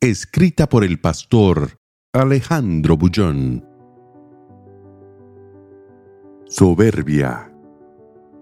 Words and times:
Escrita 0.00 0.68
por 0.68 0.84
el 0.84 1.00
pastor 1.00 1.80
Alejandro 2.12 2.96
Bullón. 2.96 3.64
Soberbia. 6.46 7.52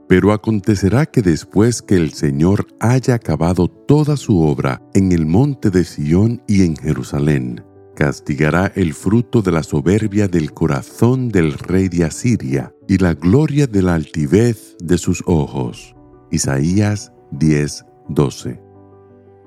Pero 0.07 0.33
acontecerá 0.33 1.07
que 1.07 1.23
después 1.23 1.81
que 1.81 1.95
el 1.95 2.13
Señor 2.13 2.67
haya 2.79 3.15
acabado 3.15 3.69
toda 3.69 4.19
su 4.19 4.43
obra 4.43 4.83
en 4.93 5.13
el 5.13 5.25
monte 5.25 5.71
de 5.71 5.85
Sión 5.85 6.43
y 6.47 6.63
en 6.63 6.77
Jerusalén, 6.77 7.65
castigará 7.95 8.71
el 8.75 8.93
fruto 8.93 9.41
de 9.41 9.53
la 9.53 9.63
soberbia 9.63 10.29
del 10.29 10.53
corazón 10.53 11.31
del 11.31 11.55
rey 11.55 11.89
de 11.89 12.05
Asiria 12.05 12.75
y 12.87 12.99
la 12.99 13.15
gloria 13.15 13.67
de 13.67 13.81
la 13.81 13.95
altivez 13.95 14.77
de 14.79 14.99
sus 14.99 15.23
ojos. 15.25 15.97
Isaías 16.31 17.15
10:12. 17.33 18.66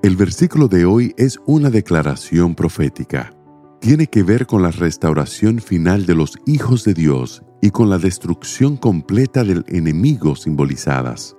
El 0.02 0.16
versículo 0.16 0.70
de 0.70 0.86
hoy 0.86 1.14
es 1.18 1.38
una 1.46 1.70
declaración 1.70 2.56
profética. 2.56 3.34
Tiene 3.82 4.08
que 4.08 4.24
ver 4.24 4.46
con 4.46 4.62
la 4.62 4.72
restauración 4.72 5.60
final 5.60 6.06
de 6.06 6.16
los 6.16 6.38
hijos 6.46 6.86
de 6.86 6.94
Dios 6.94 7.44
y 7.62 7.70
con 7.72 7.90
la 7.90 7.98
destrucción 7.98 8.78
completa 8.78 9.44
del 9.44 9.66
enemigo 9.68 10.38
simbolizadas. 10.38 11.36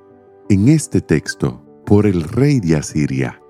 En 0.51 0.69
este 0.69 1.01
texto, 1.01 1.65
por 1.87 2.07
el 2.07 2.23
rey 2.23 2.61
de 2.61 2.77
Asiria, 2.77 3.41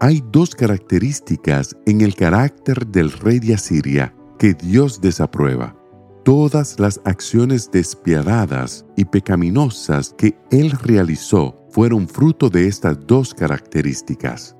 hay 0.00 0.20
dos 0.32 0.56
características 0.56 1.76
en 1.86 2.00
el 2.00 2.16
carácter 2.16 2.88
del 2.88 3.12
rey 3.12 3.38
de 3.38 3.54
Asiria 3.54 4.12
que 4.36 4.54
Dios 4.54 5.00
desaprueba. 5.00 5.76
Todas 6.24 6.80
las 6.80 7.00
acciones 7.04 7.70
despiadadas 7.70 8.84
y 8.96 9.04
pecaminosas 9.04 10.12
que 10.18 10.36
él 10.50 10.72
realizó 10.72 11.56
fueron 11.70 12.08
fruto 12.08 12.50
de 12.50 12.66
estas 12.66 12.98
dos 13.06 13.32
características, 13.32 14.55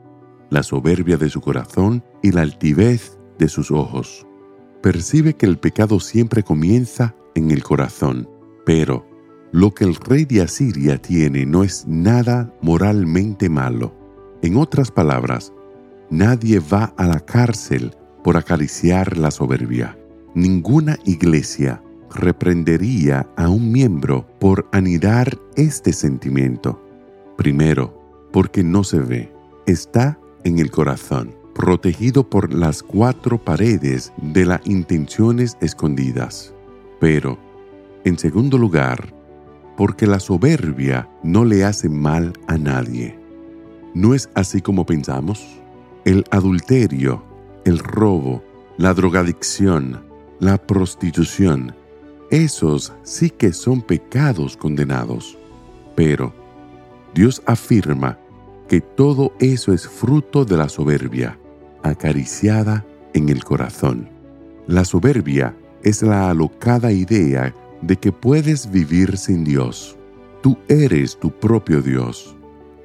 la 0.50 0.62
soberbia 0.62 1.16
de 1.16 1.28
su 1.28 1.41
corazón 1.41 2.05
y 2.22 2.33
la 2.33 2.42
altivez 2.42 3.19
de 3.39 3.48
sus 3.48 3.70
ojos. 3.70 4.27
Percibe 4.83 5.34
que 5.34 5.47
el 5.47 5.58
pecado 5.58 6.00
siempre 6.00 6.42
comienza 6.42 7.14
en 7.34 7.50
el 7.50 7.62
corazón, 7.62 8.28
pero 8.64 9.06
lo 9.52 9.72
que 9.72 9.84
el 9.84 9.94
rey 9.94 10.24
de 10.24 10.42
Asiria 10.42 10.98
tiene 10.98 11.47
no 11.47 11.64
es 11.64 11.86
nada 11.86 12.52
moralmente 12.61 13.48
malo. 13.48 13.94
En 14.42 14.56
otras 14.56 14.91
palabras, 14.91 15.52
nadie 16.11 16.61
va 16.61 16.92
a 16.97 17.06
la 17.06 17.20
cárcel 17.20 17.94
por 18.22 18.36
acariciar 18.36 19.17
la 19.17 19.30
soberbia. 19.30 19.97
Ninguna 20.34 20.98
iglesia 21.05 21.83
reprendería 22.14 23.28
a 23.36 23.48
un 23.48 23.72
miembro 23.72 24.27
por 24.39 24.69
anidar 24.72 25.39
este 25.56 25.92
sentimiento. 25.92 26.83
Primero, 27.36 28.28
porque 28.33 28.62
no 28.62 28.84
se 28.84 29.00
ve, 29.00 29.33
está 29.67 30.19
en 30.47 30.61
el 30.61 30.70
corazón, 30.70 31.34
protegido 31.55 32.30
por 32.30 32.55
las 32.55 32.80
cuatro 32.80 33.36
paredes 33.36 34.12
de 34.16 34.47
las 34.47 34.64
intenciones 34.64 35.56
escondidas. 35.61 36.55
Pero, 37.00 37.36
en 38.05 38.16
segundo 38.16 38.56
lugar, 38.56 39.12
porque 39.77 40.06
la 40.06 40.20
soberbia 40.20 41.08
no 41.24 41.45
le 41.45 41.64
hace 41.64 41.89
mal 41.89 42.33
a 42.46 42.57
nadie. 42.57 43.18
¿No 43.92 44.14
es 44.14 44.30
así 44.34 44.61
como 44.61 44.86
pensamos? 44.86 45.45
El 46.05 46.24
adulterio, 46.30 47.24
el 47.64 47.80
robo, 47.80 48.45
la 48.78 48.95
drogadicción, 48.95 50.01
la 50.39 50.58
prostitución, 50.58 51.74
esos 52.30 52.92
sí 53.02 53.30
que 53.30 53.52
son 53.52 53.83
pecados 53.83 54.57
condenados. 54.57 55.36
Pero 55.96 56.33
Dios 57.14 57.42
afirma 57.46 58.20
que 58.68 58.80
todo 58.80 59.32
eso 59.38 59.72
es 59.72 59.88
fruto 59.88 60.44
de 60.44 60.56
la 60.56 60.68
soberbia, 60.68 61.38
acariciada 61.82 62.84
en 63.14 63.28
el 63.28 63.44
corazón. 63.44 64.08
La 64.66 64.84
soberbia 64.84 65.56
es 65.82 66.02
la 66.02 66.30
alocada 66.30 66.90
idea 66.92 67.54
de 67.80 67.96
que 67.96 68.12
puedes 68.12 68.70
vivir 68.70 69.16
sin 69.16 69.44
Dios. 69.44 69.96
Tú 70.42 70.58
eres 70.68 71.18
tu 71.18 71.30
propio 71.30 71.82
Dios. 71.82 72.36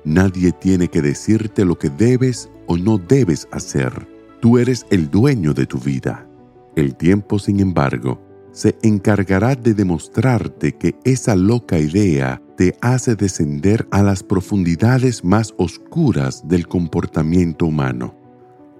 Nadie 0.03 0.51
tiene 0.51 0.87
que 0.87 1.01
decirte 1.01 1.65
lo 1.65 1.77
que 1.77 1.89
debes 1.89 2.49
o 2.67 2.77
no 2.77 2.97
debes 2.97 3.47
hacer. 3.51 4.07
Tú 4.39 4.57
eres 4.57 4.85
el 4.89 5.09
dueño 5.09 5.53
de 5.53 5.65
tu 5.65 5.77
vida. 5.77 6.27
El 6.75 6.95
tiempo, 6.95 7.37
sin 7.39 7.59
embargo, 7.59 8.19
se 8.51 8.77
encargará 8.81 9.55
de 9.55 9.73
demostrarte 9.73 10.73
que 10.73 10.95
esa 11.03 11.35
loca 11.35 11.77
idea 11.77 12.40
te 12.55 12.75
hace 12.81 13.15
descender 13.15 13.87
a 13.91 14.03
las 14.03 14.23
profundidades 14.23 15.23
más 15.23 15.53
oscuras 15.57 16.47
del 16.47 16.67
comportamiento 16.67 17.65
humano. 17.65 18.15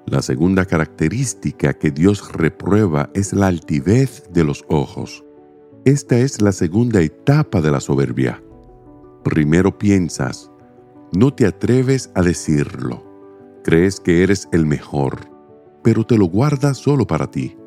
La 0.06 0.22
segunda 0.22 0.66
característica 0.66 1.74
que 1.74 1.92
Dios 1.92 2.32
reprueba 2.34 3.10
es 3.14 3.34
la 3.34 3.48
altivez 3.48 4.24
de 4.32 4.44
los 4.44 4.66
ojos. 4.68 5.24
Esta 5.86 6.18
es 6.18 6.42
la 6.42 6.52
segunda 6.52 7.02
etapa 7.02 7.62
de 7.62 7.72
la 7.72 7.80
soberbia. 7.80 8.44
Primero 9.24 9.78
piensas, 9.78 10.52
no 11.14 11.34
te 11.34 11.46
atreves 11.46 12.12
a 12.16 12.22
decirlo. 12.22 13.06
Crees 13.64 14.00
que 14.00 14.24
eres 14.24 14.48
el 14.52 14.66
mejor, 14.66 15.20
pero 15.84 16.06
te 16.06 16.18
lo 16.18 16.26
guardas 16.26 16.78
solo 16.78 17.06
para 17.06 17.30
ti. 17.30 17.58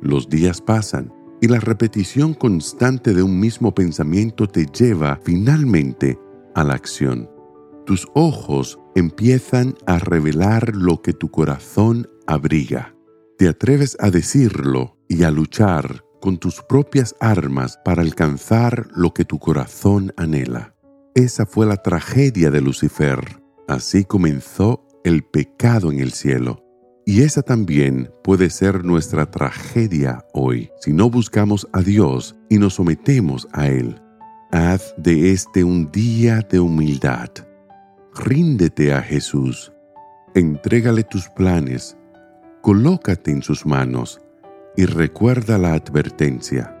Los 0.00 0.28
días 0.28 0.60
pasan 0.60 1.12
y 1.40 1.48
la 1.48 1.60
repetición 1.60 2.34
constante 2.34 3.14
de 3.14 3.22
un 3.22 3.38
mismo 3.38 3.74
pensamiento 3.74 4.46
te 4.46 4.66
lleva 4.66 5.20
finalmente 5.22 6.18
a 6.54 6.64
la 6.64 6.74
acción. 6.74 7.30
Tus 7.86 8.06
ojos 8.14 8.78
empiezan 8.94 9.74
a 9.86 9.98
revelar 9.98 10.74
lo 10.74 11.00
que 11.00 11.12
tu 11.12 11.30
corazón 11.30 12.08
abriga. 12.26 12.94
Te 13.38 13.48
atreves 13.48 13.96
a 14.00 14.10
decirlo 14.10 14.98
y 15.08 15.22
a 15.22 15.30
luchar 15.30 16.04
con 16.20 16.38
tus 16.38 16.62
propias 16.62 17.14
armas 17.20 17.78
para 17.84 18.02
alcanzar 18.02 18.88
lo 18.94 19.14
que 19.14 19.24
tu 19.24 19.38
corazón 19.38 20.12
anhela. 20.16 20.74
Esa 21.14 21.46
fue 21.46 21.66
la 21.66 21.76
tragedia 21.76 22.50
de 22.50 22.60
Lucifer. 22.60 23.40
Así 23.66 24.04
comenzó 24.04 24.86
el 25.04 25.22
pecado 25.24 25.90
en 25.90 26.00
el 26.00 26.12
cielo. 26.12 26.67
Y 27.08 27.22
esa 27.22 27.40
también 27.40 28.10
puede 28.22 28.50
ser 28.50 28.84
nuestra 28.84 29.30
tragedia 29.30 30.26
hoy 30.34 30.70
si 30.78 30.92
no 30.92 31.08
buscamos 31.08 31.66
a 31.72 31.80
Dios 31.80 32.36
y 32.50 32.58
nos 32.58 32.74
sometemos 32.74 33.48
a 33.52 33.68
Él. 33.68 33.98
Haz 34.52 34.94
de 34.98 35.32
este 35.32 35.64
un 35.64 35.90
día 35.90 36.46
de 36.50 36.60
humildad. 36.60 37.30
Ríndete 38.14 38.92
a 38.92 39.00
Jesús. 39.00 39.72
Entrégale 40.34 41.02
tus 41.02 41.30
planes. 41.30 41.96
Colócate 42.60 43.30
en 43.30 43.42
sus 43.42 43.64
manos 43.64 44.20
y 44.76 44.84
recuerda 44.84 45.56
la 45.56 45.72
advertencia. 45.72 46.76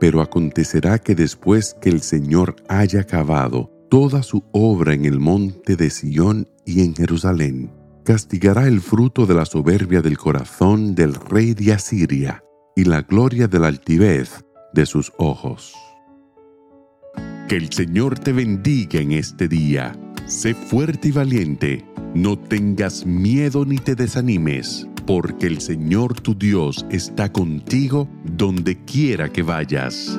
Pero 0.00 0.20
acontecerá 0.20 0.98
que 0.98 1.14
después 1.14 1.76
que 1.80 1.90
el 1.90 2.00
Señor 2.00 2.56
haya 2.68 3.02
acabado 3.02 3.70
toda 3.88 4.24
su 4.24 4.42
obra 4.50 4.94
en 4.94 5.04
el 5.04 5.20
monte 5.20 5.76
de 5.76 5.90
Sión 5.90 6.48
y 6.64 6.82
en 6.82 6.96
Jerusalén, 6.96 7.83
castigará 8.04 8.68
el 8.68 8.80
fruto 8.80 9.26
de 9.26 9.34
la 9.34 9.46
soberbia 9.46 10.02
del 10.02 10.18
corazón 10.18 10.94
del 10.94 11.14
rey 11.14 11.54
de 11.54 11.72
Asiria 11.72 12.44
y 12.76 12.84
la 12.84 13.02
gloria 13.02 13.48
de 13.48 13.58
la 13.58 13.68
altivez 13.68 14.44
de 14.72 14.86
sus 14.86 15.12
ojos. 15.18 15.74
Que 17.48 17.56
el 17.56 17.72
Señor 17.72 18.18
te 18.18 18.32
bendiga 18.32 19.00
en 19.00 19.12
este 19.12 19.48
día. 19.48 19.98
Sé 20.26 20.54
fuerte 20.54 21.08
y 21.08 21.12
valiente. 21.12 21.84
No 22.14 22.38
tengas 22.38 23.04
miedo 23.04 23.64
ni 23.64 23.78
te 23.78 23.94
desanimes, 23.94 24.86
porque 25.06 25.46
el 25.46 25.60
Señor 25.60 26.20
tu 26.20 26.34
Dios 26.34 26.86
está 26.90 27.32
contigo 27.32 28.08
donde 28.24 28.82
quiera 28.84 29.30
que 29.30 29.42
vayas. 29.42 30.18